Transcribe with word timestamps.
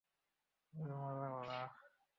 ওরে 0.73 0.95
মোর 0.95 1.15
আল্লাহ! 1.33 1.63